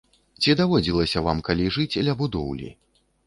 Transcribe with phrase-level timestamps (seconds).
[0.43, 2.73] Ці даводзілася вам калі жыць ля будоўлі?